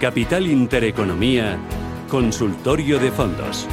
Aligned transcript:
Capital 0.00 0.46
Intereconomía, 0.46 1.58
Consultorio 2.08 2.98
de 2.98 3.10
Fondos. 3.10 3.68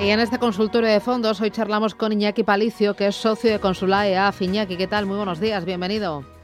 Y 0.00 0.10
en 0.10 0.20
este 0.20 0.38
consultorio 0.38 0.88
de 0.88 1.00
fondos 1.00 1.42
hoy 1.42 1.50
charlamos 1.50 1.94
con 1.94 2.12
Iñaki 2.12 2.42
Palicio, 2.42 2.94
que 2.94 3.08
es 3.08 3.16
socio 3.16 3.52
de 3.52 3.60
Consulae 3.60 4.16
AF. 4.16 4.40
Iñaki, 4.40 4.78
¿qué 4.78 4.86
tal? 4.86 5.04
Muy 5.04 5.16
buenos 5.18 5.40
días, 5.40 5.66
bienvenido. 5.66 6.37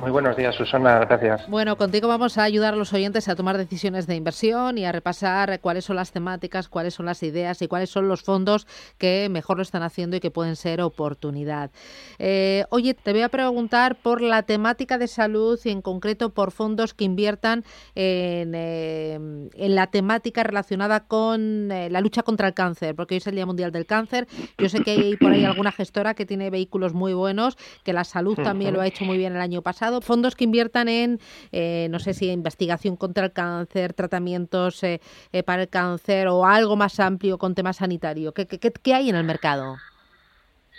Muy 0.00 0.10
buenos 0.10 0.36
días, 0.36 0.54
Susana, 0.54 1.00
gracias. 1.00 1.46
Bueno, 1.48 1.76
contigo 1.76 2.08
vamos 2.08 2.38
a 2.38 2.44
ayudar 2.44 2.74
a 2.74 2.76
los 2.76 2.92
oyentes 2.92 3.28
a 3.28 3.36
tomar 3.36 3.58
decisiones 3.58 4.06
de 4.06 4.16
inversión 4.16 4.78
y 4.78 4.86
a 4.86 4.92
repasar 4.92 5.60
cuáles 5.60 5.84
son 5.84 5.96
las 5.96 6.12
temáticas, 6.12 6.68
cuáles 6.68 6.94
son 6.94 7.06
las 7.06 7.22
ideas 7.22 7.60
y 7.60 7.68
cuáles 7.68 7.90
son 7.90 8.08
los 8.08 8.22
fondos 8.22 8.66
que 8.96 9.28
mejor 9.30 9.58
lo 9.58 9.62
están 9.62 9.82
haciendo 9.82 10.16
y 10.16 10.20
que 10.20 10.30
pueden 10.30 10.56
ser 10.56 10.80
oportunidad. 10.80 11.70
Eh, 12.18 12.64
oye, 12.70 12.94
te 12.94 13.12
voy 13.12 13.22
a 13.22 13.28
preguntar 13.28 13.96
por 13.96 14.22
la 14.22 14.42
temática 14.44 14.96
de 14.96 15.08
salud 15.08 15.60
y 15.62 15.70
en 15.70 15.82
concreto 15.82 16.30
por 16.30 16.52
fondos 16.52 16.94
que 16.94 17.04
inviertan 17.04 17.64
en, 17.94 18.52
eh, 18.54 19.18
la 19.56 19.88
temática 19.88 20.42
relacionada 20.42 21.00
con 21.00 21.70
eh, 21.70 21.90
la 21.90 22.00
lucha 22.00 22.22
contra 22.22 22.48
el 22.48 22.54
cáncer, 22.54 22.94
porque 22.94 23.14
hoy 23.14 23.18
es 23.18 23.26
el 23.26 23.34
Día 23.34 23.46
Mundial 23.46 23.72
del 23.72 23.86
Cáncer. 23.86 24.26
Yo 24.58 24.68
sé 24.68 24.80
que 24.80 24.92
hay 24.92 25.16
por 25.16 25.32
ahí 25.32 25.44
alguna 25.44 25.70
gestora 25.70 26.14
que 26.14 26.24
tiene 26.24 26.48
vehículos 26.50 26.94
muy 26.94 27.12
buenos, 27.12 27.58
que 27.84 27.92
la 27.92 28.04
salud 28.04 28.36
también 28.42 28.72
lo 28.72 28.80
ha 28.80 28.86
hecho 28.86 29.04
muy 29.04 29.18
bien 29.18 29.34
el 29.34 29.40
año 29.40 29.60
pasado 29.60 29.81
fondos 30.00 30.36
que 30.36 30.44
inviertan 30.44 30.88
en, 30.88 31.18
eh, 31.50 31.88
no 31.90 31.98
sé 31.98 32.14
si 32.14 32.30
investigación 32.30 32.96
contra 32.96 33.24
el 33.24 33.32
cáncer, 33.32 33.92
tratamientos 33.94 34.82
eh, 34.82 35.00
eh, 35.32 35.42
para 35.42 35.62
el 35.62 35.68
cáncer 35.68 36.28
o 36.28 36.46
algo 36.46 36.76
más 36.76 37.00
amplio 37.00 37.38
con 37.38 37.54
tema 37.54 37.72
sanitario. 37.72 38.32
¿Qué, 38.32 38.46
qué, 38.46 38.94
hay 38.94 39.10
en 39.10 39.16
el 39.16 39.24
mercado? 39.24 39.76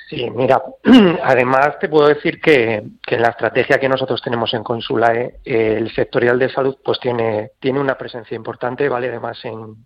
Sí, 0.10 0.30
mira, 0.30 0.62
además 1.24 1.80
te 1.80 1.90
puedo 1.90 2.08
decir 2.08 2.40
que, 2.40 2.84
que, 3.06 3.16
en 3.16 3.22
la 3.22 3.30
estrategia 3.30 3.80
que 3.80 3.90
nosotros 3.90 4.22
tenemos 4.22 4.54
en 4.54 4.64
Consulae, 4.64 5.40
el 5.44 5.94
sectorial 5.94 6.40
de 6.40 6.50
salud 6.50 6.78
pues 6.84 7.00
tiene, 7.00 7.52
tiene 7.60 7.80
una 7.80 7.98
presencia 7.98 8.36
importante, 8.36 8.88
¿vale? 8.90 9.10
Además 9.10 9.44
en, 9.44 9.86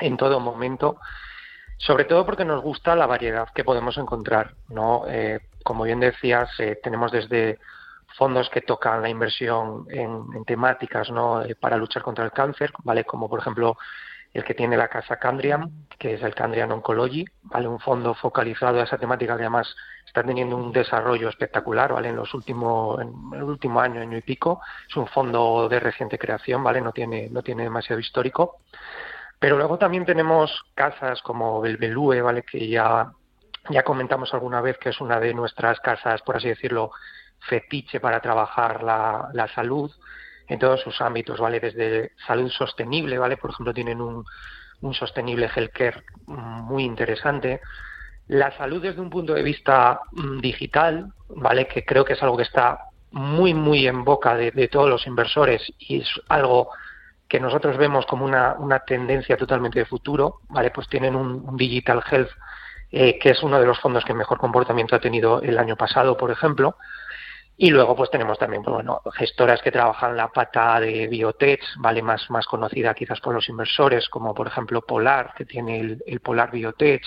en 0.00 0.16
todo 0.16 0.40
momento, 0.40 0.98
sobre 1.78 2.04
todo 2.04 2.24
porque 2.24 2.44
nos 2.44 2.62
gusta 2.62 2.96
la 2.96 3.06
variedad 3.06 3.48
que 3.54 3.64
podemos 3.64 3.98
encontrar, 3.98 4.54
¿no? 4.68 5.04
como 5.64 5.84
bien 5.84 5.98
decías, 5.98 6.50
tenemos 6.82 7.10
desde 7.10 7.58
fondos 8.16 8.48
que 8.50 8.60
tocan 8.60 9.02
la 9.02 9.08
inversión 9.08 9.86
en, 9.90 10.44
temáticas 10.44 11.10
¿no? 11.10 11.42
Eh, 11.42 11.54
para 11.54 11.76
luchar 11.76 12.02
contra 12.02 12.24
el 12.24 12.32
cáncer, 12.32 12.72
¿vale? 12.82 13.04
Como 13.04 13.28
por 13.28 13.40
ejemplo 13.40 13.76
el 14.32 14.44
que 14.44 14.54
tiene 14.54 14.76
la 14.76 14.88
casa 14.88 15.16
Candrian, 15.16 15.70
que 15.96 16.14
es 16.14 16.22
el 16.22 16.34
Candrian 16.34 16.72
Oncology, 16.72 17.24
¿vale? 17.44 17.68
Un 17.68 17.78
fondo 17.78 18.14
focalizado 18.14 18.80
a 18.80 18.84
esa 18.84 18.98
temática 18.98 19.36
que 19.36 19.42
además 19.42 19.74
está 20.04 20.24
teniendo 20.24 20.56
un 20.56 20.72
desarrollo 20.72 21.28
espectacular, 21.28 21.92
¿vale? 21.92 22.08
En 22.08 22.16
los 22.16 22.34
últimos, 22.34 23.00
en 23.00 23.14
el 23.32 23.44
último 23.44 23.80
año, 23.80 24.00
año 24.00 24.18
y 24.18 24.22
pico. 24.22 24.60
Es 24.88 24.96
un 24.96 25.06
fondo 25.06 25.68
de 25.68 25.78
reciente 25.78 26.18
creación, 26.18 26.64
¿vale? 26.64 26.80
No 26.80 26.90
tiene, 26.92 27.28
no 27.30 27.42
tiene 27.42 27.62
demasiado 27.62 28.00
histórico. 28.00 28.58
Pero 29.38 29.56
luego 29.56 29.78
también 29.78 30.04
tenemos 30.04 30.64
casas 30.74 31.22
como 31.22 31.60
Belbelue, 31.60 32.20
¿vale? 32.20 32.42
Que 32.42 32.68
ya, 32.68 33.12
ya 33.70 33.84
comentamos 33.84 34.34
alguna 34.34 34.60
vez 34.60 34.78
que 34.78 34.88
es 34.88 35.00
una 35.00 35.20
de 35.20 35.32
nuestras 35.32 35.78
casas, 35.78 36.22
por 36.22 36.36
así 36.36 36.48
decirlo, 36.48 36.90
fetiche 37.48 38.00
para 38.00 38.20
trabajar 38.20 38.82
la, 38.82 39.28
la 39.32 39.48
salud 39.48 39.90
en 40.46 40.58
todos 40.58 40.80
sus 40.80 41.00
ámbitos, 41.00 41.40
¿vale? 41.40 41.60
Desde 41.60 42.12
salud 42.26 42.50
sostenible, 42.50 43.18
¿vale? 43.18 43.36
Por 43.36 43.50
ejemplo, 43.50 43.72
tienen 43.72 44.00
un, 44.00 44.24
un 44.80 44.94
sostenible 44.94 45.50
healthcare 45.54 46.02
muy 46.26 46.84
interesante. 46.84 47.60
La 48.28 48.56
salud 48.56 48.82
desde 48.82 49.00
un 49.00 49.10
punto 49.10 49.34
de 49.34 49.42
vista 49.42 50.00
mm, 50.12 50.40
digital, 50.40 51.12
¿vale? 51.28 51.66
Que 51.66 51.84
creo 51.84 52.04
que 52.04 52.14
es 52.14 52.22
algo 52.22 52.36
que 52.36 52.42
está 52.42 52.78
muy, 53.10 53.54
muy 53.54 53.86
en 53.86 54.04
boca 54.04 54.34
de, 54.34 54.68
todos 54.68 54.90
los 54.90 55.06
inversores 55.06 55.62
y 55.78 56.00
es 56.00 56.08
algo 56.28 56.70
que 57.28 57.40
nosotros 57.40 57.76
vemos 57.78 58.06
como 58.06 58.24
una, 58.24 58.54
una 58.58 58.80
tendencia 58.80 59.36
totalmente 59.36 59.78
de 59.78 59.84
futuro, 59.86 60.40
¿vale? 60.48 60.70
Pues 60.70 60.88
tienen 60.88 61.14
un, 61.14 61.44
un 61.46 61.56
Digital 61.56 62.02
Health 62.10 62.30
eh, 62.96 63.18
que 63.18 63.30
es 63.30 63.42
uno 63.42 63.58
de 63.58 63.66
los 63.66 63.80
fondos 63.80 64.04
que 64.04 64.14
mejor 64.14 64.38
comportamiento 64.38 64.94
ha 64.94 65.00
tenido 65.00 65.42
el 65.42 65.58
año 65.58 65.74
pasado, 65.74 66.16
por 66.16 66.30
ejemplo. 66.30 66.76
Y 67.56 67.70
luego 67.70 67.94
pues 67.94 68.10
tenemos 68.10 68.38
también 68.38 68.62
bueno, 68.62 69.00
gestoras 69.14 69.62
que 69.62 69.70
trabajan 69.70 70.16
la 70.16 70.28
pata 70.28 70.80
de 70.80 71.06
biotech, 71.06 71.60
vale 71.76 72.02
más, 72.02 72.28
más 72.30 72.46
conocida 72.46 72.94
quizás 72.94 73.20
por 73.20 73.34
los 73.34 73.48
inversores, 73.48 74.08
como 74.08 74.34
por 74.34 74.48
ejemplo 74.48 74.82
Polar, 74.82 75.34
que 75.36 75.44
tiene 75.44 75.98
el, 76.04 76.20
Polar 76.20 76.50
Biotech, 76.50 77.04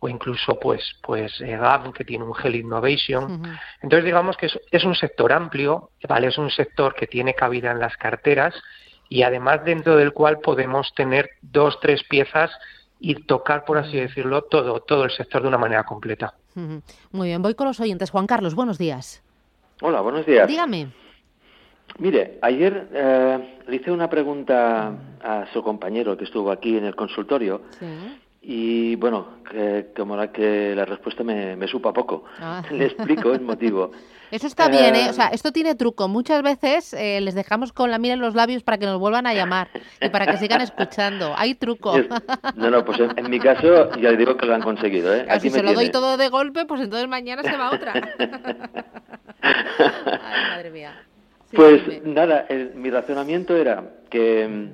o 0.00 0.08
incluso 0.08 0.58
pues, 0.58 0.82
pues 1.02 1.40
eh, 1.40 1.56
GAM, 1.56 1.92
que 1.92 2.04
tiene 2.04 2.24
un 2.24 2.34
Gel 2.34 2.56
Innovation. 2.56 3.42
Entonces 3.80 4.04
digamos 4.04 4.36
que 4.36 4.46
es, 4.46 4.60
es, 4.72 4.84
un 4.84 4.94
sector 4.96 5.32
amplio, 5.32 5.90
vale, 6.08 6.28
es 6.28 6.38
un 6.38 6.50
sector 6.50 6.94
que 6.94 7.06
tiene 7.06 7.34
cabida 7.34 7.70
en 7.70 7.78
las 7.78 7.96
carteras 7.96 8.54
y 9.08 9.22
además 9.22 9.64
dentro 9.64 9.96
del 9.96 10.12
cual 10.12 10.40
podemos 10.40 10.92
tener 10.94 11.30
dos, 11.42 11.78
tres 11.80 12.02
piezas 12.04 12.50
y 12.98 13.14
tocar, 13.14 13.64
por 13.64 13.78
así 13.78 13.96
decirlo, 13.96 14.42
todo, 14.42 14.80
todo 14.80 15.04
el 15.04 15.10
sector 15.10 15.42
de 15.42 15.48
una 15.48 15.58
manera 15.58 15.84
completa. 15.84 16.34
Muy 17.12 17.28
bien, 17.28 17.42
voy 17.42 17.54
con 17.54 17.66
los 17.66 17.78
oyentes. 17.78 18.10
Juan 18.10 18.26
Carlos, 18.26 18.54
buenos 18.54 18.78
días. 18.78 19.22
Hola, 19.82 20.00
buenos 20.00 20.24
días. 20.24 20.48
Dígame. 20.48 20.88
Mire, 21.98 22.38
ayer 22.40 22.88
eh, 22.92 23.60
le 23.66 23.76
hice 23.76 23.90
una 23.90 24.08
pregunta 24.08 24.92
a 25.22 25.46
su 25.52 25.62
compañero 25.62 26.16
que 26.16 26.24
estuvo 26.24 26.50
aquí 26.50 26.76
en 26.76 26.84
el 26.84 26.96
consultorio 26.96 27.62
y 28.40 28.94
bueno, 28.96 29.42
que, 29.50 29.88
como 29.96 30.16
la 30.16 30.30
que 30.30 30.72
la 30.74 30.84
respuesta 30.84 31.24
me, 31.24 31.56
me 31.56 31.66
supa 31.66 31.92
poco. 31.92 32.24
Ah. 32.38 32.62
Le 32.70 32.86
explico 32.86 33.32
el 33.32 33.40
motivo. 33.40 33.90
Eso 34.30 34.46
está 34.46 34.68
bien, 34.68 34.96
¿eh? 34.96 35.08
O 35.08 35.12
sea, 35.12 35.28
esto 35.28 35.52
tiene 35.52 35.76
truco. 35.76 36.08
Muchas 36.08 36.42
veces 36.42 36.92
eh, 36.94 37.20
les 37.20 37.36
dejamos 37.36 37.72
con 37.72 37.92
la 37.92 37.98
mira 37.98 38.14
en 38.14 38.20
los 38.20 38.34
labios 38.34 38.64
para 38.64 38.76
que 38.76 38.84
nos 38.84 38.98
vuelvan 38.98 39.24
a 39.28 39.34
llamar 39.34 39.68
y 40.00 40.08
para 40.08 40.26
que 40.26 40.36
sigan 40.36 40.60
escuchando. 40.60 41.32
Hay 41.36 41.54
truco. 41.54 41.94
No, 42.56 42.70
no, 42.70 42.84
pues 42.84 42.98
en, 43.00 43.30
mi 43.30 43.38
caso 43.38 43.90
ya 44.00 44.10
le 44.10 44.16
digo 44.16 44.36
que 44.36 44.46
lo 44.46 44.54
han 44.54 44.62
conseguido, 44.62 45.14
¿eh? 45.14 45.26
si 45.40 45.50
se 45.50 45.62
lo 45.62 45.74
doy 45.74 45.90
todo 45.90 46.16
de 46.16 46.28
golpe, 46.28 46.64
pues 46.64 46.80
entonces 46.80 47.08
mañana 47.08 47.42
se 47.42 47.56
va 47.56 47.70
otra. 47.70 47.92
Ay, 49.78 50.50
madre 50.50 50.70
mía. 50.70 50.92
pues 51.54 52.04
nada, 52.04 52.46
mi 52.74 52.90
razonamiento 52.90 53.56
era 53.56 53.82
que 54.10 54.70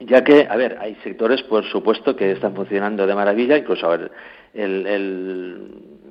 ya 0.00 0.22
que, 0.22 0.46
a 0.48 0.56
ver, 0.56 0.76
hay 0.80 0.94
sectores, 0.96 1.42
por 1.44 1.64
supuesto, 1.64 2.14
que 2.16 2.32
están 2.32 2.54
funcionando 2.54 3.06
de 3.06 3.14
maravilla, 3.14 3.56
incluso 3.56 3.86
a 3.86 3.96
ver, 3.96 4.10
el, 4.52 4.86
el, 4.86 5.70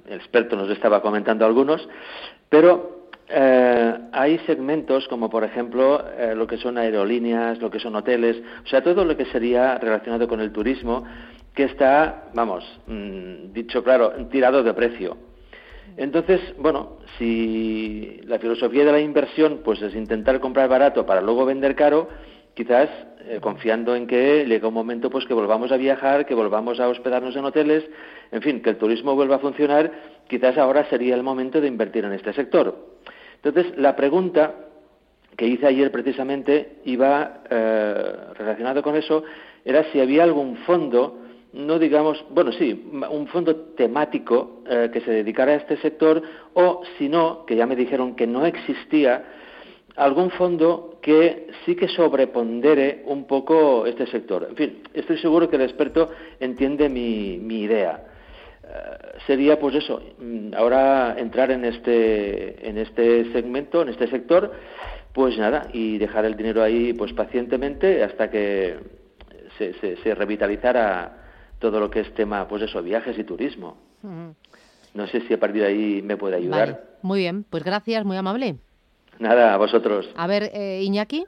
experto 0.09 0.55
nos 0.55 0.69
estaba 0.69 1.01
comentando 1.01 1.45
algunos, 1.45 1.87
pero 2.49 3.09
eh, 3.27 3.93
hay 4.11 4.39
segmentos 4.39 5.07
como, 5.07 5.29
por 5.29 5.43
ejemplo, 5.43 6.03
eh, 6.17 6.33
lo 6.35 6.47
que 6.47 6.57
son 6.57 6.77
aerolíneas, 6.77 7.59
lo 7.59 7.69
que 7.69 7.79
son 7.79 7.95
hoteles, 7.95 8.37
o 8.63 8.67
sea, 8.67 8.83
todo 8.83 9.05
lo 9.05 9.15
que 9.15 9.25
sería 9.25 9.77
relacionado 9.77 10.27
con 10.27 10.41
el 10.41 10.51
turismo, 10.51 11.05
que 11.53 11.63
está, 11.63 12.25
vamos, 12.33 12.63
mm, 12.87 13.53
dicho 13.53 13.83
claro, 13.83 14.13
tirado 14.29 14.63
de 14.63 14.73
precio. 14.73 15.17
Entonces, 15.97 16.41
bueno, 16.57 16.97
si 17.17 18.19
la 18.25 18.39
filosofía 18.39 18.83
de 18.83 18.91
la 18.91 18.99
inversión 18.99 19.61
pues 19.63 19.81
es 19.81 19.95
intentar 19.95 20.39
comprar 20.39 20.67
barato 20.67 21.05
para 21.05 21.21
luego 21.21 21.45
vender 21.45 21.75
caro, 21.75 22.09
quizás 22.53 22.89
eh, 23.27 23.39
confiando 23.41 23.95
en 23.95 24.05
que 24.05 24.45
llega 24.45 24.67
un 24.67 24.73
momento 24.73 25.09
pues 25.09 25.25
que 25.25 25.33
volvamos 25.33 25.71
a 25.71 25.77
viajar, 25.77 26.25
que 26.25 26.35
volvamos 26.35 26.79
a 26.79 26.89
hospedarnos 26.89 27.35
en 27.35 27.45
hoteles, 27.45 27.85
en 28.31 28.41
fin, 28.41 28.61
que 28.61 28.71
el 28.71 28.77
turismo 28.77 29.15
vuelva 29.15 29.37
a 29.37 29.39
funcionar, 29.39 29.91
quizás 30.27 30.57
ahora 30.57 30.85
sería 30.89 31.15
el 31.15 31.23
momento 31.23 31.61
de 31.61 31.67
invertir 31.67 32.05
en 32.05 32.13
este 32.13 32.33
sector. 32.33 32.97
Entonces, 33.41 33.77
la 33.77 33.95
pregunta 33.95 34.55
que 35.37 35.47
hice 35.47 35.67
ayer 35.67 35.91
precisamente 35.91 36.77
iba 36.85 37.41
eh, 37.49 38.13
relacionado 38.35 38.81
con 38.81 38.95
eso 38.95 39.23
era 39.63 39.83
si 39.91 39.99
había 39.99 40.23
algún 40.23 40.57
fondo, 40.57 41.24
no 41.55 41.79
digamos, 41.79 42.23
bueno, 42.29 42.51
sí, 42.51 42.89
un 43.09 43.27
fondo 43.27 43.55
temático 43.77 44.61
eh, 44.69 44.89
que 44.91 45.01
se 45.01 45.11
dedicara 45.11 45.53
a 45.53 45.55
este 45.55 45.77
sector, 45.77 46.21
o 46.53 46.81
si 46.97 47.07
no, 47.07 47.45
que 47.45 47.55
ya 47.55 47.65
me 47.65 47.75
dijeron 47.75 48.15
que 48.15 48.27
no 48.27 48.45
existía, 48.45 49.23
algún 49.95 50.29
fondo 50.31 50.99
que 51.01 51.47
sí 51.65 51.75
que 51.75 51.87
sobrepondere 51.87 53.03
un 53.05 53.25
poco 53.25 53.85
este 53.85 54.05
sector. 54.07 54.47
En 54.49 54.55
fin, 54.55 54.83
estoy 54.93 55.17
seguro 55.19 55.49
que 55.49 55.55
el 55.55 55.61
experto 55.61 56.09
entiende 56.39 56.89
mi, 56.89 57.37
mi 57.37 57.61
idea. 57.61 58.03
Eh, 58.63 59.19
sería 59.25 59.57
pues 59.57 59.75
eso, 59.75 60.01
mm, 60.19 60.53
ahora 60.55 61.15
entrar 61.17 61.51
en 61.51 61.63
este, 61.63 62.67
en 62.67 62.77
este 62.77 63.31
segmento, 63.31 63.81
en 63.81 63.89
este 63.89 64.07
sector, 64.07 64.51
pues 65.13 65.37
nada, 65.37 65.69
y 65.71 65.97
dejar 65.97 66.25
el 66.25 66.35
dinero 66.35 66.61
ahí 66.61 66.91
pues 66.91 67.13
pacientemente 67.13 68.03
hasta 68.03 68.29
que 68.29 68.75
se, 69.57 69.95
se, 69.95 70.13
revitalizara 70.15 71.24
todo 71.59 71.79
lo 71.79 71.89
que 71.89 72.01
es 72.01 72.13
tema, 72.13 72.47
pues 72.47 72.63
eso, 72.63 72.81
viajes 72.81 73.17
y 73.17 73.23
turismo. 73.23 73.77
No 74.93 75.07
sé 75.07 75.21
si 75.21 75.33
a 75.33 75.39
partir 75.39 75.61
de 75.61 75.67
ahí 75.67 76.01
me 76.01 76.17
puede 76.17 76.37
ayudar. 76.37 76.83
Muy 77.01 77.19
bien, 77.19 77.43
pues 77.49 77.63
gracias, 77.63 78.05
muy 78.05 78.17
amable. 78.17 78.55
Nada, 79.19 79.53
a 79.53 79.57
vosotros. 79.57 80.09
A 80.15 80.27
ver, 80.27 80.51
eh, 80.53 80.81
Iñaki. 80.83 81.25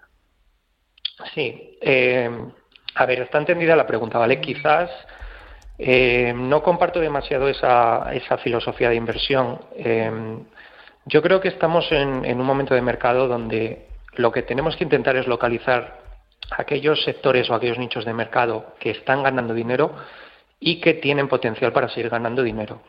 Sí, 1.34 1.78
eh, 1.82 2.30
a 2.96 3.06
ver, 3.06 3.22
está 3.22 3.38
entendida 3.38 3.76
la 3.76 3.88
pregunta, 3.88 4.18
¿vale? 4.18 4.40
Quizás 4.40 4.90
eh, 5.80 6.34
no 6.36 6.64
comparto 6.64 7.00
demasiado 7.00 7.48
esa, 7.48 8.14
esa 8.14 8.38
filosofía 8.38 8.90
de 8.90 8.96
inversión. 8.96 9.60
Eh, 9.76 10.12
yo 11.06 11.22
creo 11.22 11.40
que 11.40 11.48
estamos 11.50 11.92
en, 11.92 12.26
en, 12.26 12.40
un 12.40 12.46
momento 12.46 12.74
de 12.74 12.82
mercado 12.82 13.28
donde 13.28 13.88
lo 14.16 14.32
que 14.32 14.42
tenemos 14.42 14.76
que 14.76 14.84
intentar 14.84 15.16
es 15.16 15.28
localizar 15.28 16.07
aquellos 16.52 17.04
sectores 17.04 17.50
o 17.50 17.54
aquellos 17.54 17.78
nichos 17.78 18.06
de 18.06 18.14
mercado 18.14 18.74
que 18.80 18.92
están 18.92 19.24
ganando 19.24 19.54
dinero 19.54 19.96
y 20.60 20.80
que 20.80 20.96
tienen 20.96 21.28
potencial 21.28 21.72
para 21.72 21.90
seguir 21.90 22.10
ganando 22.10 22.44
dinero. 22.44 22.82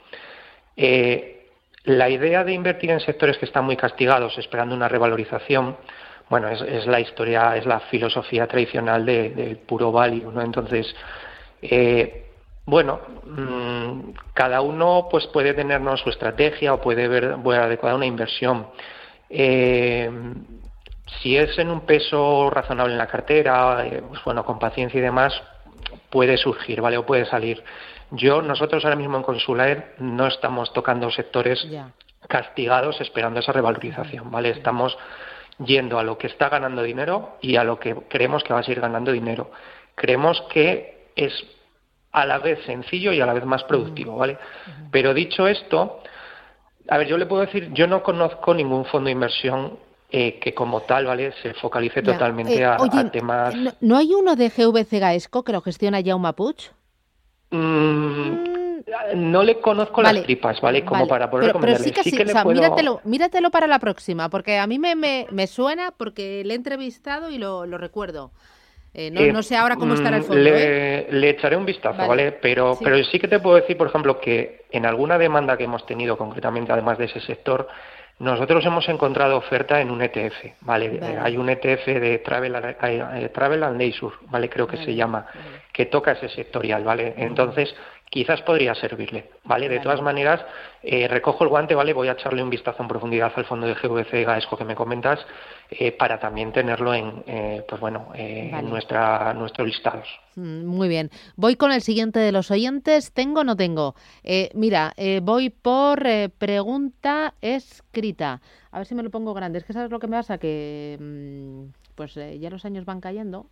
Eh, 0.77 1.47
la 1.85 2.09
idea 2.09 2.45
de 2.45 2.53
invertir 2.53 2.91
en 2.91 3.01
sectores 3.01 3.39
que 3.39 3.47
están 3.47 3.65
muy 3.65 3.77
castigados, 3.77 4.37
esperando 4.39 4.75
una 4.75 4.89
revalorización, 4.89 5.77
bueno, 6.29 6.49
es, 6.49 6.87
la 6.87 7.01
historia, 7.01 7.57
es 7.57 7.65
la 7.65 7.81
filosofía 7.81 8.47
tradicional 8.47 9.07
del 9.07 9.57
puro 9.57 9.91
value, 9.91 10.31
¿no? 10.31 10.43
Entonces, 10.43 10.95
eh, 11.63 12.27
bueno, 12.67 13.01
mm, 13.25 14.11
cada 14.35 14.61
uno 14.61 15.09
pues 15.11 15.27
puede 15.29 15.55
tener 15.55 15.81
su 15.97 16.11
estrategia 16.11 16.75
o 16.75 16.81
puede 16.83 17.09
ver 17.09 17.37
bueno, 17.37 17.63
adecuada 17.63 17.97
una 17.97 18.05
inversión. 18.05 18.67
Eh, 19.31 20.11
si 21.23 21.37
es 21.37 21.59
en 21.59 21.71
un 21.71 21.83
peso 21.83 22.51
razonable 22.51 22.93
en 22.93 22.99
la 22.99 23.07
cartera, 23.07 23.87
eh, 23.87 24.03
pues 24.07 24.23
bueno, 24.25 24.45
con 24.45 24.59
paciencia 24.59 24.99
y 24.99 25.03
demás, 25.03 25.33
puede 26.11 26.37
surgir, 26.37 26.81
¿vale? 26.81 26.99
O 26.99 27.07
puede 27.07 27.25
salir. 27.25 27.63
Yo, 28.11 28.43
nosotros 28.43 28.85
ahora 28.85 28.97
mismo 28.97 29.17
en 29.17 29.23
Consulaer 29.23 29.95
no 29.99 30.27
estamos 30.27 30.73
tocando 30.73 31.11
sectores 31.11 31.67
castigados 32.27 33.01
esperando 33.01 33.41
esa 33.41 33.53
revalorización, 33.53 34.31
¿vale? 34.31 34.51
Estamos 34.51 34.97
yendo 35.65 35.99
a 35.99 36.03
lo 36.03 36.17
que 36.19 36.29
está 36.29 36.49
ganando 36.49 36.83
dinero 36.83 37.37
y 37.41 37.57
a 37.57 37.65
lo 37.65 37.79
que 37.79 37.95
creemos 38.09 38.45
que 38.45 38.53
va 38.53 38.61
a 38.61 38.63
seguir 38.63 38.81
ganando 38.81 39.13
dinero. 39.13 39.51
Creemos 39.95 40.41
que 40.51 41.09
es 41.17 41.33
a 42.13 42.25
la 42.25 42.39
vez 42.39 42.65
sencillo 42.65 43.13
y 43.13 43.21
a 43.21 43.27
la 43.27 43.35
vez 43.35 43.45
más 43.45 43.65
productivo, 43.65 44.17
¿vale? 44.17 44.39
Pero 44.91 45.13
dicho 45.13 45.47
esto, 45.47 46.03
a 46.89 46.97
ver, 46.97 47.07
yo 47.07 47.19
le 47.19 47.27
puedo 47.27 47.43
decir, 47.43 47.71
yo 47.73 47.87
no 47.87 48.03
conozco 48.03 48.55
ningún 48.55 48.85
fondo 48.87 49.07
de 49.07 49.13
inversión 49.13 49.79
eh, 50.11 50.39
que 50.41 50.55
como 50.55 50.81
tal, 50.83 51.05
¿vale? 51.05 51.33
Se 51.43 51.53
focalice 51.55 52.03
totalmente 52.03 52.55
eh, 52.55 52.65
a, 52.65 52.79
temas... 53.11 53.55
¿no, 53.81 53.97
hay 53.99 54.15
uno 54.15 54.37
de 54.37 54.49
GVC 54.49 55.01
Gaesco 55.01 55.45
que 55.45 55.53
lo 55.53 55.61
gestiona 55.61 56.01
Jaume 56.03 56.33
Puig? 56.33 56.57
Mm, 57.51 58.59
no 59.17 59.43
le 59.43 59.61
conozco 59.61 60.01
las 60.01 60.23
tripas, 60.23 60.61
¿vale? 60.63 60.83
Como 60.85 61.07
para 61.07 61.31
poder 61.31 61.55
pero, 61.61 61.77
sí 61.77 61.93
que 61.93 62.03
sí, 62.03 62.17
míratelo, 63.05 63.51
para 63.51 63.67
la 63.67 63.79
próxima, 63.79 64.31
porque 64.31 64.59
a 64.59 64.67
mí 64.67 64.79
me, 64.79 64.95
me, 64.95 65.47
suena 65.47 65.93
porque 65.97 66.43
le 66.45 66.55
he 66.55 66.57
entrevistado 66.57 67.31
y 67.31 67.39
lo, 67.39 67.67
recuerdo. 67.67 68.31
Eh, 68.95 69.11
no, 69.11 69.21
no, 69.33 69.43
sé 69.43 69.57
ahora 69.57 69.77
cómo 69.77 69.93
estará 69.93 70.17
el 70.17 70.23
mm, 70.23 70.27
fondo. 70.27 70.43
Le, 70.43 71.01
¿eh? 71.01 71.07
le 71.11 71.31
echaré 71.31 71.57
un 71.57 71.67
vistazo, 71.67 72.09
¿vale? 72.09 72.33
Pero, 72.33 72.75
sí. 72.75 72.85
pero 72.85 73.05
sí 73.05 73.19
que 73.19 73.29
te 73.29 73.39
puedo 73.39 73.57
decir, 73.57 73.77
por 73.77 73.89
ejemplo, 73.89 74.19
que 74.21 74.65
en 74.71 74.87
alguna 74.87 75.19
demanda 75.19 75.59
que 75.59 75.65
hemos 75.65 75.85
tenido 75.85 76.17
concretamente, 76.17 76.73
además 76.73 76.97
de 76.97 77.05
ese 77.05 77.21
sector, 77.21 77.69
nosotros 78.19 78.65
hemos 78.67 78.89
encontrado 78.89 79.37
oferta 79.37 79.81
en 79.81 79.91
un 79.91 80.03
ETF, 80.03 80.61
¿vale? 80.63 81.01
Hay 81.23 81.37
un 81.37 81.49
ETF 81.49 81.87
de 81.87 82.19
Travel, 82.19 82.77
eh, 82.83 83.31
Travel 83.33 83.63
and 83.63 83.79
Leisure, 83.79 84.17
¿vale? 84.29 84.49
Creo 84.49 84.67
que 84.67 84.77
se 84.79 84.95
llama, 84.95 85.27
que 85.73 85.87
toca 85.87 86.13
ese 86.13 86.29
sectorial, 86.29 86.83
¿vale? 86.83 87.15
Entonces, 87.17 87.75
quizás 88.11 88.41
podría 88.43 88.75
servirle, 88.75 89.31
¿vale? 89.45 89.69
De 89.69 89.81
todas 89.81 90.01
maneras, 90.01 90.41
eh, 90.83 91.07
recojo 91.09 91.45
el 91.45 91.51
guante, 91.51 91.75
¿vale? 91.75 91.93
Voy 91.93 92.09
a 92.09 92.13
echarle 92.13 92.43
un 92.43 92.51
vistazo 92.51 92.83
en 92.83 92.89
profundidad 92.89 93.33
al 93.35 93.45
fondo 93.45 93.67
de 93.67 93.75
GVC 93.75 94.25
Gaesco 94.25 94.57
que 94.57 94.65
me 94.65 94.75
comentas 94.75 95.21
eh, 95.71 95.93
para 95.93 96.19
también 96.19 96.53
tenerlo 96.53 96.95
en, 96.95 97.23
eh, 97.27 97.65
pues 97.69 97.81
bueno, 97.81 98.11
en 98.15 98.69
nuestra, 98.69 99.35
nuestros 99.35 99.67
listados. 99.67 100.09
Mm, 100.37 100.65
muy 100.65 100.89
bien. 100.89 101.11
Voy 101.37 101.57
con 101.57 101.73
el 101.73 101.83
siguiente 101.83 102.19
de 102.19 102.33
los 102.33 102.51
oyentes. 102.51 103.13
¿Tengo 103.13 103.41
o 103.41 103.45
no 103.45 103.57
tengo? 103.57 103.95
mira, 104.55 104.95
voy 105.23 105.51
por 105.51 106.03
pregunta 106.39 107.35
escrita. 107.41 108.41
A 108.71 108.79
ver 108.79 108.87
si 108.87 108.95
me 108.95 109.03
lo 109.03 109.11
pongo 109.11 109.35
grande. 109.35 109.59
Es 109.59 109.65
que 109.65 109.73
sabes 109.73 109.91
lo 109.91 109.99
que 109.99 110.07
me 110.07 110.17
pasa, 110.17 110.39
que 110.39 110.97
mm, 110.99 111.95
pues 111.95 112.15
ya 112.15 112.51
los 112.51 112.65
años 112.65 112.85
van 112.85 113.01
cayendo 113.01 113.47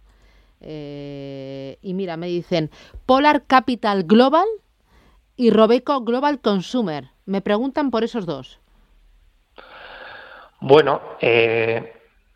eh, 0.61 1.79
y 1.83 1.95
mira, 1.95 2.17
me 2.17 2.27
dicen 2.27 2.71
Polar 3.05 3.45
Capital 3.47 4.05
Global 4.05 4.47
y 5.37 5.51
Robeco 5.51 6.03
Global 6.03 6.41
Consumer. 6.41 7.11
Me 7.25 7.41
preguntan 7.41 7.91
por 7.91 8.05
esos 8.05 8.27
dos. 8.27 8.61
Bueno, 10.61 11.01
eh, 11.21 11.93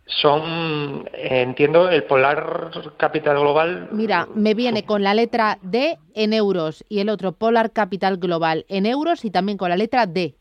son, 0.07 1.09
entiendo, 1.13 1.89
el 1.89 2.05
Polar 2.05 2.71
Capital 2.97 3.39
Global. 3.39 3.89
Mira, 3.93 4.29
me 4.35 4.55
viene 4.55 4.85
con 4.85 5.03
la 5.03 5.15
letra 5.15 5.59
D 5.63 5.99
en 6.15 6.33
euros 6.33 6.85
y 6.89 7.01
el 7.01 7.09
otro 7.09 7.33
Polar 7.33 7.73
Capital 7.73 8.19
Global 8.19 8.67
en 8.69 8.87
euros 8.87 9.25
y 9.25 9.31
también 9.31 9.57
con 9.57 9.71
la 9.71 9.77
letra 9.77 10.07
D. 10.07 10.37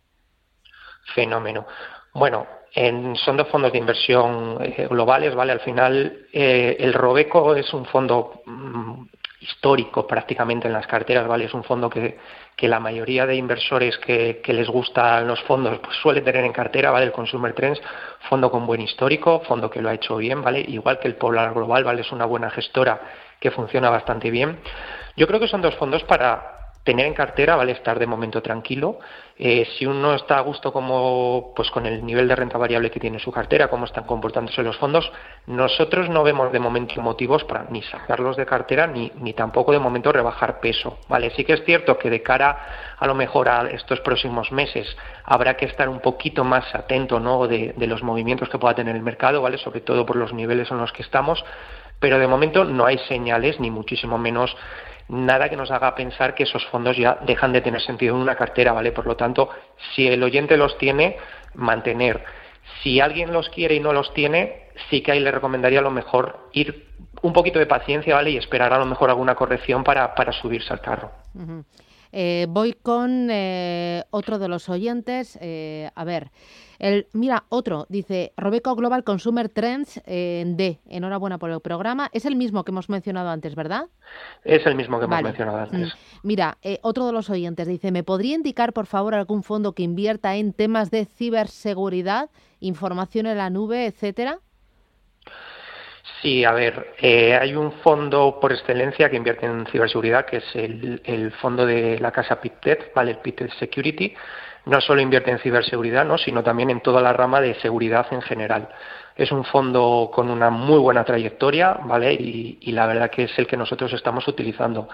Fenómeno. 1.15 1.65
Bueno, 2.13 2.47
son 2.73 3.37
dos 3.37 3.47
fondos 3.47 3.71
de 3.71 3.77
inversión 3.77 4.57
eh, 4.61 4.87
globales, 4.89 5.33
¿vale? 5.35 5.51
Al 5.51 5.59
final, 5.61 6.27
eh, 6.31 6.77
el 6.79 6.93
Robeco 6.93 7.55
es 7.55 7.73
un 7.73 7.85
fondo 7.85 8.41
mm, 8.45 9.03
histórico 9.41 10.05
prácticamente 10.05 10.67
en 10.67 10.73
las 10.73 10.85
carteras, 10.85 11.27
¿vale? 11.27 11.45
Es 11.45 11.53
un 11.53 11.63
fondo 11.63 11.89
que, 11.89 12.17
que 12.55 12.67
la 12.67 12.79
mayoría 12.79 13.25
de 13.25 13.35
inversores 13.35 13.97
que, 13.97 14.41
que, 14.43 14.53
les 14.53 14.67
gustan 14.67 15.27
los 15.27 15.41
fondos 15.43 15.79
pues 15.79 15.95
suele 15.97 16.21
tener 16.21 16.45
en 16.45 16.53
cartera, 16.53 16.91
¿vale? 16.91 17.05
El 17.05 17.11
Consumer 17.11 17.53
Trends, 17.53 17.81
fondo 18.29 18.51
con 18.51 18.65
buen 18.65 18.81
histórico, 18.81 19.41
fondo 19.41 19.69
que 19.69 19.81
lo 19.81 19.89
ha 19.89 19.93
hecho 19.93 20.17
bien, 20.17 20.41
¿vale? 20.41 20.59
Igual 20.59 20.99
que 20.99 21.07
el 21.07 21.15
Polar 21.15 21.53
Global, 21.53 21.83
¿vale? 21.83 22.01
Es 22.01 22.11
una 22.11 22.25
buena 22.25 22.49
gestora 22.49 23.01
que 23.39 23.51
funciona 23.51 23.89
bastante 23.89 24.29
bien. 24.29 24.59
Yo 25.15 25.27
creo 25.27 25.39
que 25.39 25.47
son 25.47 25.61
dos 25.61 25.75
fondos 25.75 26.03
para 26.03 26.58
tener 26.83 27.05
en 27.05 27.13
cartera, 27.13 27.55
¿vale? 27.55 27.73
Estar 27.73 27.99
de 27.99 28.07
momento 28.07 28.41
tranquilo. 28.41 28.99
Eh, 29.37 29.65
si 29.77 29.85
uno 29.85 30.15
está 30.15 30.37
a 30.37 30.41
gusto 30.41 30.73
como, 30.73 31.53
pues 31.55 31.71
con 31.71 31.85
el 31.85 32.05
nivel 32.05 32.27
de 32.27 32.35
renta 32.35 32.57
variable 32.57 32.91
que 32.91 32.99
tiene 32.99 33.19
su 33.19 33.31
cartera, 33.31 33.69
cómo 33.69 33.85
están 33.85 34.03
comportándose 34.05 34.63
los 34.63 34.77
fondos, 34.77 35.09
nosotros 35.47 36.09
no 36.09 36.23
vemos 36.23 36.51
de 36.51 36.59
momento 36.59 37.01
motivos 37.01 37.45
para 37.45 37.65
ni 37.69 37.81
sacarlos 37.83 38.35
de 38.35 38.45
cartera 38.45 38.87
ni, 38.87 39.11
ni 39.15 39.33
tampoco 39.33 39.71
de 39.71 39.79
momento 39.79 40.11
rebajar 40.11 40.59
peso, 40.59 40.97
¿vale? 41.07 41.29
Sí 41.31 41.45
que 41.45 41.53
es 41.53 41.63
cierto 41.63 41.97
que 41.97 42.09
de 42.09 42.21
cara 42.21 42.95
a 42.97 43.07
lo 43.07 43.15
mejor 43.15 43.47
a 43.47 43.69
estos 43.69 44.01
próximos 44.01 44.51
meses 44.51 44.97
habrá 45.23 45.55
que 45.55 45.65
estar 45.65 45.87
un 45.87 45.99
poquito 45.99 46.43
más 46.43 46.73
atento, 46.75 47.19
¿no? 47.19 47.47
De, 47.47 47.73
de 47.77 47.87
los 47.87 48.03
movimientos 48.03 48.49
que 48.49 48.57
pueda 48.57 48.75
tener 48.75 48.95
el 48.95 49.03
mercado, 49.03 49.41
¿vale? 49.41 49.57
Sobre 49.57 49.81
todo 49.81 50.05
por 50.05 50.17
los 50.17 50.33
niveles 50.33 50.69
en 50.71 50.79
los 50.79 50.91
que 50.91 51.03
estamos, 51.03 51.45
pero 51.99 52.19
de 52.19 52.27
momento 52.27 52.65
no 52.65 52.85
hay 52.85 52.97
señales 53.07 53.59
ni 53.59 53.71
muchísimo 53.71 54.17
menos 54.17 54.55
nada 55.09 55.49
que 55.49 55.57
nos 55.57 55.71
haga 55.71 55.95
pensar 55.95 56.35
que 56.35 56.43
esos 56.43 56.65
fondos 56.67 56.95
ya 56.95 57.17
dejan 57.25 57.51
de 57.51 57.61
tener 57.61 57.81
sentido 57.81 58.15
en 58.15 58.21
una 58.21 58.35
cartera, 58.35 58.71
¿vale? 58.71 58.91
Por 58.91 59.05
lo 59.05 59.15
tanto, 59.15 59.49
si 59.93 60.07
el 60.07 60.23
oyente 60.23 60.55
los 60.55 60.77
tiene, 60.77 61.17
mantener. 61.55 62.23
Si 62.83 62.99
alguien 62.99 63.33
los 63.33 63.49
quiere 63.49 63.75
y 63.75 63.79
no 63.79 63.91
los 63.91 64.13
tiene, 64.13 64.69
sí 64.89 65.01
que 65.01 65.11
ahí 65.11 65.19
le 65.19 65.31
recomendaría 65.31 65.79
a 65.79 65.83
lo 65.83 65.91
mejor 65.91 66.49
ir 66.53 66.87
un 67.21 67.33
poquito 67.33 67.59
de 67.59 67.65
paciencia, 67.65 68.15
¿vale? 68.15 68.29
Y 68.29 68.37
esperar 68.37 68.71
a 68.71 68.77
lo 68.77 68.85
mejor 68.85 69.09
alguna 69.09 69.35
corrección 69.35 69.83
para, 69.83 70.13
para 70.13 70.31
subirse 70.31 70.71
al 70.71 70.81
carro. 70.81 71.11
Eh, 72.11 72.47
voy 72.49 72.73
con 72.73 73.29
eh, 73.29 74.03
otro 74.09 74.39
de 74.39 74.47
los 74.47 74.69
oyentes. 74.69 75.37
Eh, 75.41 75.89
a 75.93 76.03
ver, 76.03 76.31
el, 76.79 77.07
mira, 77.13 77.45
otro 77.49 77.85
dice 77.89 78.33
Robeco 78.37 78.75
Global 78.75 79.03
Consumer 79.03 79.49
Trends 79.49 80.01
en 80.05 80.57
D. 80.57 80.79
Enhorabuena 80.87 81.37
por 81.37 81.51
el 81.51 81.59
programa. 81.59 82.09
Es 82.13 82.25
el 82.25 82.35
mismo 82.35 82.63
que 82.63 82.71
hemos 82.71 82.89
mencionado 82.89 83.29
antes, 83.29 83.55
¿verdad? 83.55 83.85
Es 84.43 84.65
el 84.65 84.75
mismo 84.75 84.99
que 84.99 85.05
hemos 85.05 85.21
mencionado 85.21 85.57
antes. 85.59 85.87
Mm. 85.89 86.27
Mira, 86.27 86.57
otro 86.81 87.05
de 87.05 87.13
los 87.13 87.29
oyentes 87.29 87.67
dice: 87.67 87.91
¿Me 87.91 88.03
podría 88.03 88.35
indicar, 88.35 88.73
por 88.73 88.85
favor, 88.85 89.13
algún 89.13 89.43
fondo 89.43 89.73
que 89.73 89.83
invierta 89.83 90.35
en 90.35 90.53
temas 90.53 90.89
de 90.91 91.05
ciberseguridad, 91.05 92.29
información 92.59 93.27
en 93.27 93.37
la 93.37 93.49
nube, 93.49 93.85
etcétera? 93.85 94.39
Sí, 96.21 96.43
a 96.43 96.51
ver, 96.51 96.95
eh, 96.99 97.35
hay 97.35 97.55
un 97.55 97.71
fondo 97.71 98.39
por 98.41 98.51
excelencia 98.51 99.09
que 99.09 99.15
invierte 99.15 99.45
en 99.45 99.65
ciberseguridad, 99.67 100.25
que 100.25 100.37
es 100.37 100.55
el, 100.55 101.31
fondo 101.39 101.65
de 101.65 101.97
la 101.99 102.11
casa 102.11 102.41
PIPTED, 102.41 102.91
¿vale? 102.93 103.11
El 103.11 103.17
PIPTED 103.17 103.49
Security. 103.57 104.13
No 104.65 104.81
solo 104.81 105.01
invierte 105.01 105.31
en 105.31 105.39
ciberseguridad, 105.39 106.05
¿no? 106.05 106.17
sino 106.17 106.43
también 106.43 106.69
en 106.69 106.81
toda 106.81 107.01
la 107.01 107.13
rama 107.13 107.39
de 107.39 107.55
seguridad 107.55 108.05
en 108.11 108.21
general. 108.21 108.67
Es 109.15 109.31
un 109.31 109.45
fondo 109.45 110.11
con 110.13 110.29
una 110.29 110.49
muy 110.49 110.77
buena 110.77 111.05
trayectoria, 111.05 111.79
¿vale? 111.85 112.13
Y, 112.13 112.71
la 112.73 112.85
verdad 112.85 113.09
que 113.09 113.23
es 113.23 113.39
el 113.39 113.47
que 113.47 113.57
nosotros 113.57 113.93
estamos 113.93 114.27
utilizando. 114.27 114.89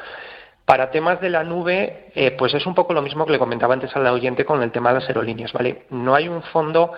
Para 0.66 0.92
temas 0.92 1.20
de 1.22 1.30
la 1.30 1.44
nube, 1.44 2.12
eh, 2.16 2.32
pues 2.32 2.54
es 2.54 2.66
un 2.66 2.74
poco 2.74 2.94
lo 2.94 3.02
mismo 3.02 3.26
que 3.26 3.34
le 3.34 3.40
comentaba 3.40 3.74
antes 3.74 3.96
al 3.96 4.08
oyente 4.08 4.46
con 4.46 4.62
el 4.64 4.72
tema 4.72 4.90
de 4.90 5.00
las 5.00 5.10
aerolíneas, 5.10 5.52
¿vale? 5.54 5.84
No 5.90 6.16
hay 6.16 6.28
un 6.28 6.42
fondo 6.44 6.94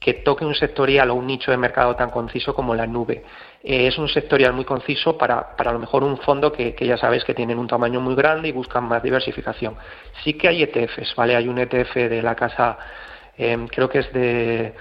que 0.00 0.14
toque 0.14 0.46
un 0.46 0.54
sectorial 0.54 1.10
o 1.10 1.14
un 1.14 1.26
nicho 1.26 1.50
de 1.50 1.58
mercado 1.58 1.94
tan 1.94 2.08
conciso 2.08 2.54
como 2.54 2.74
la 2.74 2.86
nube. 2.86 3.22
Eh, 3.62 3.86
es 3.86 3.98
un 3.98 4.08
sectorial 4.08 4.54
muy 4.54 4.64
conciso 4.64 5.18
para, 5.18 5.54
para 5.54 5.70
a 5.70 5.72
lo 5.74 5.78
mejor 5.78 6.02
un 6.02 6.16
fondo 6.16 6.50
que, 6.50 6.74
ya 6.80 6.96
sabéis 6.96 7.22
que 7.22 7.34
tienen 7.34 7.58
un 7.58 7.68
tamaño 7.68 8.00
muy 8.00 8.14
grande 8.14 8.48
y 8.48 8.52
buscan 8.52 8.84
más 8.84 9.02
diversificación. 9.02 9.76
Sí 10.24 10.32
que 10.34 10.48
hay 10.48 10.62
ETFs, 10.62 11.14
¿vale? 11.14 11.36
Hay 11.36 11.48
un 11.48 11.58
ETF 11.58 11.94
de 11.94 12.22
la 12.22 12.34
casa, 12.34 12.78
em, 13.36 13.68
creo 13.68 13.90
que 13.90 13.98
es 13.98 14.12
de 14.14 14.74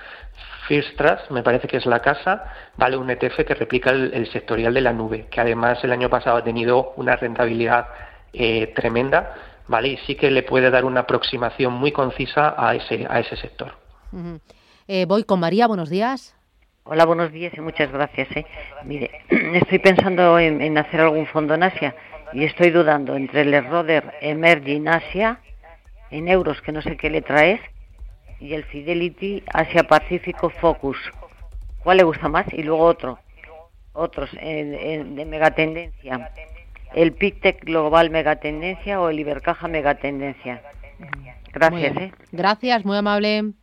First 0.69 0.95
Trust, 0.95 1.31
me 1.31 1.43
parece 1.43 1.67
que 1.67 1.77
es 1.77 1.85
la 1.85 1.99
casa, 1.99 2.45
vale 2.77 2.95
un 2.95 3.09
ETF 3.09 3.43
que 3.45 3.55
replica 3.55 3.89
el, 3.89 4.25
sectorial 4.31 4.73
de 4.73 4.81
la 4.81 4.93
nube, 4.93 5.27
que 5.29 5.41
además 5.41 5.83
el 5.83 5.91
año 5.91 6.09
pasado 6.09 6.37
ha 6.37 6.43
tenido 6.45 6.93
una 6.95 7.17
rentabilidad 7.17 7.89
eh, 8.31 8.67
tremenda, 8.73 9.33
¿vale? 9.67 9.89
Y 9.89 9.97
sí 9.97 10.15
que 10.15 10.31
le 10.31 10.43
puede 10.43 10.69
dar 10.69 10.85
una 10.85 11.01
aproximación 11.01 11.73
muy 11.73 11.91
concisa 11.91 12.55
a 12.57 12.73
ese, 12.73 13.05
a 13.09 13.19
ese 13.19 13.35
sector. 13.35 13.73
Eh, 14.91 15.05
voy 15.05 15.23
con 15.23 15.39
María, 15.39 15.67
buenos 15.67 15.91
días. 15.91 16.35
Hola, 16.83 17.05
buenos 17.05 17.31
días 17.31 17.53
y 17.55 17.61
muchas 17.61 17.91
gracias. 17.91 18.27
¿eh? 18.35 18.47
Mire, 18.85 19.11
estoy 19.29 19.77
pensando 19.77 20.39
en, 20.39 20.75
hacer 20.79 21.01
algún 21.01 21.27
fondo 21.27 21.53
en 21.53 21.61
Asia 21.61 21.95
y 22.33 22.43
estoy 22.43 22.71
dudando 22.71 23.15
entre 23.15 23.41
el 23.41 23.65
Roder 23.67 24.15
Emerging 24.19 24.87
Asia 24.87 25.41
en 26.09 26.27
euros, 26.27 26.59
que 26.63 26.71
no 26.71 26.81
sé 26.81 26.97
qué 26.97 27.11
le 27.11 27.21
traes, 27.21 27.61
y 28.39 28.55
el 28.55 28.63
Fidelity 28.63 29.43
Asia 29.53 29.83
Pacífico 29.83 30.49
Focus. 30.49 30.97
¿Cuál 31.83 31.97
le 31.97 32.03
gusta 32.03 32.27
más? 32.27 32.51
Y 32.51 32.63
luego 32.63 32.83
otro, 32.83 33.19
otros 33.93 34.31
de 34.31 35.25
megatendencia. 35.27 36.31
El 36.95 37.13
PICTEC 37.13 37.63
Global 37.63 38.09
Megatendencia 38.09 38.99
o 38.99 39.09
el 39.09 39.19
Ibercaja 39.19 39.67
Megatendencia. 39.67 40.63
Gracias. 41.53 41.95
¿eh? 41.95 42.11
Gracias, 42.31 42.83
muy 42.83 42.97
amable. 42.97 43.53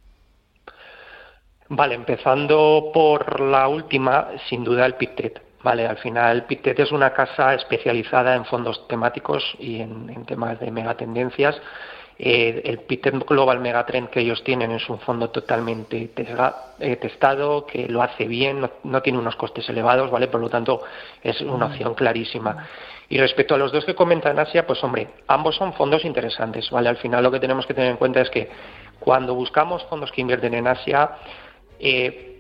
Vale, 1.69 1.95
empezando 1.97 2.91
por 2.95 3.41
la 3.41 3.67
última, 3.67 4.29
sin 4.49 4.63
duda 4.63 4.87
el 4.87 4.95
PICTET. 4.95 5.43
Vale, 5.63 5.85
al 5.87 5.97
final 5.97 6.45
PICTET 6.45 6.79
es 6.79 6.93
una 6.93 7.13
casa 7.13 7.55
especializada 7.55 8.37
en 8.37 8.45
fondos 8.45 8.87
temáticos 8.87 9.43
y 9.59 9.81
en, 9.81 10.25
temas 10.25 10.61
de 10.61 10.71
megatendencias. 10.71 11.61
Eh, 12.19 12.63
el 12.65 12.79
PICTET 12.79 13.27
Global 13.27 13.59
Megatrend 13.59 14.09
que 14.11 14.21
ellos 14.21 14.45
tienen 14.45 14.71
es 14.71 14.89
un 14.89 15.01
fondo 15.01 15.31
totalmente 15.31 16.09
eh, 16.79 16.97
testado, 16.97 17.67
que 17.67 17.89
lo 17.89 18.01
hace 18.01 18.27
bien, 18.27 18.71
no, 18.85 19.03
tiene 19.03 19.19
unos 19.19 19.35
costes 19.35 19.69
elevados, 19.69 20.09
¿vale? 20.09 20.29
Por 20.29 20.41
lo 20.41 20.49
tanto, 20.49 20.83
es 21.21 21.41
una 21.41 21.67
opción 21.67 21.95
clarísima. 21.95 22.69
Y 23.09 23.19
respecto 23.19 23.57
a 23.57 23.59
los 23.59 23.73
dos 23.73 23.85
que 23.85 23.95
comentan 23.97 24.39
Asia, 24.39 24.67
pues 24.67 24.83
hombre, 24.85 25.09
ambos 25.27 25.57
son 25.57 25.73
fondos 25.73 26.05
interesantes, 26.05 26.71
¿vale? 26.71 26.89
Al 26.89 26.97
final 26.97 27.25
lo 27.25 27.33
que 27.33 27.41
tenemos 27.41 27.67
que 27.67 27.75
tener 27.75 27.91
en 27.91 27.97
cuenta 27.97 28.21
es 28.21 28.31
que 28.31 28.49
cuando 29.01 29.35
buscamos 29.35 29.85
fondos 29.85 30.11
que 30.13 30.21
invierten 30.21 30.55
en 30.55 30.69
Asia, 30.69 31.11
eh, 31.79 32.37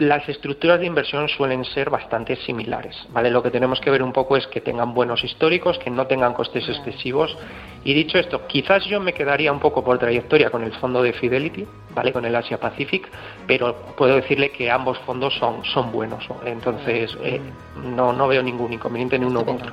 las 0.00 0.26
estructuras 0.30 0.80
de 0.80 0.86
inversión 0.86 1.28
suelen 1.28 1.62
ser 1.64 1.90
bastante 1.90 2.34
similares, 2.36 2.96
¿vale? 3.10 3.30
Lo 3.30 3.42
que 3.42 3.50
tenemos 3.50 3.80
que 3.80 3.90
ver 3.90 4.02
un 4.02 4.14
poco 4.14 4.36
es 4.36 4.46
que 4.46 4.62
tengan 4.62 4.94
buenos 4.94 5.22
históricos, 5.22 5.78
que 5.78 5.90
no 5.90 6.06
tengan 6.06 6.32
costes 6.32 6.66
excesivos. 6.68 7.36
Y 7.84 7.94
dicho 7.94 8.18
esto, 8.18 8.46
quizás 8.46 8.84
yo 8.84 9.00
me 9.00 9.14
quedaría 9.14 9.50
un 9.52 9.60
poco 9.60 9.82
por 9.82 9.98
trayectoria 9.98 10.50
con 10.50 10.62
el 10.62 10.72
fondo 10.72 11.02
de 11.02 11.12
Fidelity, 11.12 11.66
¿vale? 11.94 12.12
Con 12.12 12.24
el 12.24 12.36
Asia 12.36 12.58
Pacific, 12.58 13.08
pero 13.46 13.74
puedo 13.96 14.16
decirle 14.16 14.50
que 14.50 14.70
ambos 14.70 14.98
fondos 15.00 15.34
son, 15.38 15.64
son 15.64 15.90
buenos, 15.90 16.24
Entonces, 16.44 17.16
eh, 17.22 17.40
no, 17.82 18.12
no 18.12 18.28
veo 18.28 18.42
ningún 18.42 18.72
inconveniente 18.72 19.18
ni 19.18 19.24
uno 19.24 19.40
u 19.40 19.50
otro. 19.50 19.72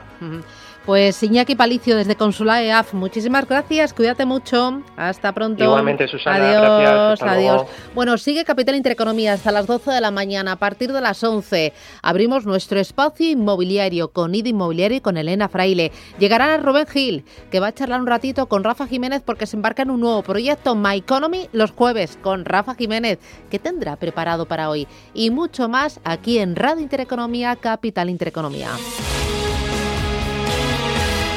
Pues 0.87 1.21
Iñaki 1.21 1.55
Palicio 1.55 1.97
desde 1.97 2.15
Consula 2.15 2.63
EAF, 2.63 2.93
muchísimas 2.93 3.45
gracias, 3.45 3.93
cuídate 3.93 4.25
mucho, 4.25 4.81
hasta 4.95 5.33
pronto. 5.33 5.61
Igualmente, 5.61 6.07
Susana, 6.07 6.37
adiós, 6.37 7.21
adiós. 7.21 7.63
Bueno, 7.93 8.17
sigue 8.17 8.45
Capital 8.45 8.73
Intereconomía 8.75 9.33
hasta 9.33 9.51
las 9.51 9.67
12 9.67 9.91
de 9.91 9.99
la 9.99 10.11
mañana, 10.11 10.53
a 10.53 10.55
partir 10.55 10.93
de 10.93 11.01
las 11.01 11.21
11 11.21 11.73
abrimos 12.01 12.45
nuestro 12.45 12.79
espacio 12.79 13.29
inmobiliario 13.29 14.13
con 14.13 14.33
IDA 14.33 14.47
Inmobiliario 14.47 14.99
y 14.99 15.01
con 15.01 15.17
Elena 15.17 15.49
Fraile. 15.49 15.91
Llegará 16.19 16.55
Rubén 16.55 16.87
Gil, 16.87 17.25
que 17.51 17.59
va 17.59 17.67
a 17.67 17.69
un 18.01 18.07
ratito 18.07 18.47
con 18.47 18.63
Rafa 18.63 18.87
Jiménez 18.87 19.21
porque 19.25 19.45
se 19.45 19.55
embarca 19.55 19.83
en 19.83 19.91
un 19.91 19.99
nuevo 19.99 20.23
proyecto, 20.23 20.75
My 20.75 20.97
Economy, 20.97 21.49
los 21.51 21.71
jueves 21.71 22.17
con 22.21 22.45
Rafa 22.45 22.75
Jiménez, 22.75 23.19
que 23.49 23.59
tendrá 23.59 23.95
preparado 23.95 24.45
para 24.45 24.69
hoy. 24.69 24.87
Y 25.13 25.31
mucho 25.31 25.69
más 25.69 25.99
aquí 26.03 26.39
en 26.39 26.55
Radio 26.55 26.81
Intereconomía, 26.81 27.55
Capital 27.55 28.09
Intereconomía. 28.09 28.69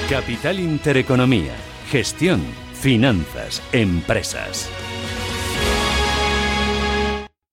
Capital 0.08 0.58
Intereconomía, 0.58 1.54
gestión, 1.88 2.42
finanzas, 2.74 3.62
empresas. 3.72 4.68